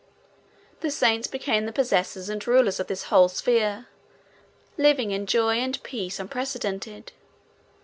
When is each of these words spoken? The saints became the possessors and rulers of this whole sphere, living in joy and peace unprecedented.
The 0.79 0.89
saints 0.89 1.27
became 1.27 1.67
the 1.67 1.71
possessors 1.71 2.27
and 2.27 2.47
rulers 2.47 2.79
of 2.79 2.87
this 2.87 3.03
whole 3.03 3.29
sphere, 3.29 3.85
living 4.75 5.11
in 5.11 5.27
joy 5.27 5.57
and 5.57 5.77
peace 5.83 6.19
unprecedented. 6.19 7.11